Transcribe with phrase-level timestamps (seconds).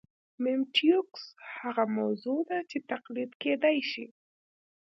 [0.43, 1.25] میمیټیکوس
[1.59, 4.05] هغه موضوع ده چې تقلید کېدای شي